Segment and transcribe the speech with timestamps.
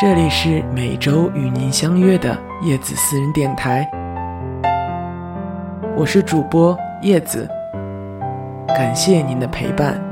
[0.00, 3.88] 这里是每周与您相约的叶子私人电台，
[5.96, 7.48] 我是主播叶子，
[8.66, 10.03] 感谢您的陪伴。